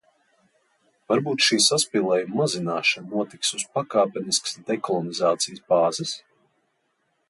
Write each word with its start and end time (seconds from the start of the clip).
Varbūt 1.13 1.43
šī 1.47 1.59
saspīlējuma 1.65 2.41
mazināšana 2.41 3.13
notiks 3.13 3.55
uz 3.61 3.69
pakāpeniskas 3.79 4.61
dekolonizācijas 4.75 5.67
bāzes? 5.73 6.21